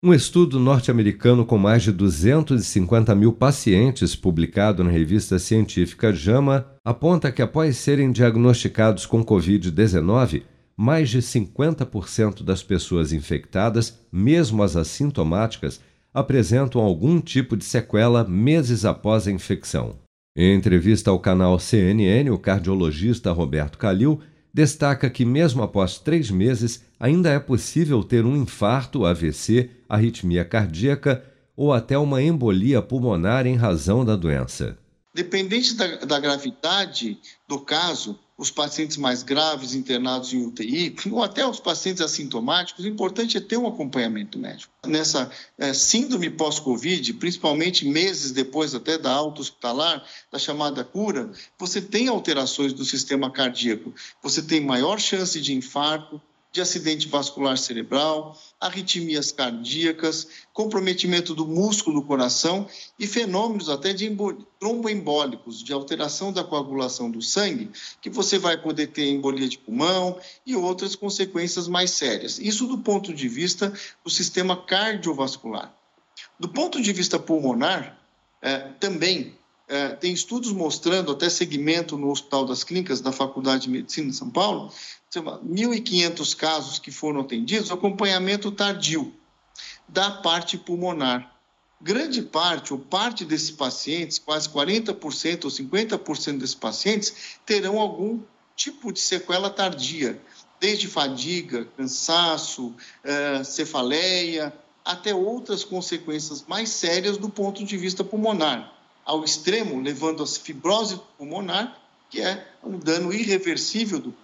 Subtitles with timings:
[0.00, 7.32] Um estudo norte-americano com mais de 250 mil pacientes, publicado na revista científica JAMA, aponta
[7.32, 10.44] que após serem diagnosticados com Covid-19,
[10.76, 15.80] mais de 50% das pessoas infectadas, mesmo as assintomáticas,
[16.14, 19.96] apresentam algum tipo de sequela meses após a infecção.
[20.36, 24.20] Em entrevista ao canal CNN, o cardiologista Roberto Calil
[24.54, 31.24] destaca que, mesmo após três meses, ainda é possível ter um infarto, AVC, arritmia cardíaca
[31.56, 34.78] ou até uma embolia pulmonar em razão da doença.
[35.12, 41.44] Dependente da, da gravidade do caso, os pacientes mais graves internados em UTI, ou até
[41.44, 44.72] os pacientes assintomáticos, o importante é ter um acompanhamento médico.
[44.86, 45.28] Nessa
[45.58, 52.06] é, síndrome pós-Covid, principalmente meses depois até da alta hospitalar, da chamada cura, você tem
[52.06, 53.92] alterações do sistema cardíaco,
[54.22, 62.00] você tem maior chance de infarto, de acidente vascular cerebral, arritmias cardíacas, comprometimento do músculo
[62.00, 62.66] do coração
[62.98, 64.10] e fenômenos até de
[64.58, 70.18] tromboembólicos, de alteração da coagulação do sangue, que você vai poder ter embolia de pulmão
[70.44, 72.38] e outras consequências mais sérias.
[72.38, 73.72] Isso do ponto de vista
[74.02, 75.74] do sistema cardiovascular.
[76.40, 77.98] Do ponto de vista pulmonar,
[78.40, 79.37] é, também
[79.68, 84.16] é, tem estudos mostrando, até segmento no Hospital das Clínicas da Faculdade de Medicina de
[84.16, 84.72] São Paulo,
[85.14, 89.12] 1.500 casos que foram atendidos, acompanhamento tardio
[89.86, 91.34] da parte pulmonar.
[91.80, 98.20] Grande parte, ou parte desses pacientes, quase 40% ou 50% desses pacientes, terão algum
[98.56, 100.20] tipo de sequela tardia,
[100.58, 104.52] desde fadiga, cansaço, uh, cefaleia,
[104.84, 108.77] até outras consequências mais sérias do ponto de vista pulmonar,
[109.08, 114.14] ao extremo, levando a fibrose pulmonar, que é um dano irreversível do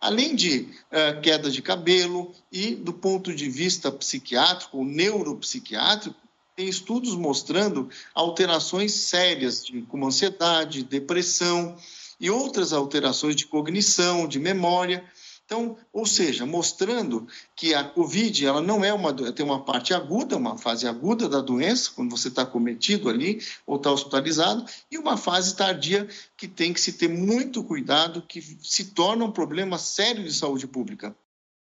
[0.00, 6.16] além de uh, queda de cabelo e do ponto de vista psiquiátrico, ou neuropsiquiátrico,
[6.56, 11.76] tem estudos mostrando alterações sérias, de, como ansiedade, depressão
[12.18, 15.04] e outras alterações de cognição, de memória,
[15.50, 20.36] então, ou seja, mostrando que a COVID ela não é uma tem uma parte aguda,
[20.36, 25.16] uma fase aguda da doença, quando você está cometido ali ou está hospitalizado, e uma
[25.16, 26.06] fase tardia
[26.36, 30.68] que tem que se ter muito cuidado, que se torna um problema sério de saúde
[30.68, 31.12] pública.